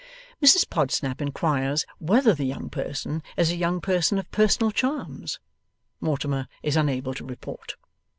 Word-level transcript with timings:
Mrs 0.43 0.67
Podsnap 0.67 1.21
inquires 1.21 1.85
whether 1.99 2.33
the 2.33 2.45
young 2.47 2.71
person 2.71 3.21
is 3.37 3.51
a 3.51 3.55
young 3.55 3.79
person 3.79 4.17
of 4.17 4.31
personal 4.31 4.71
charms? 4.71 5.39
Mortimer 5.99 6.47
is 6.63 6.75
unable 6.75 7.13
to 7.13 7.23
report. 7.23 7.75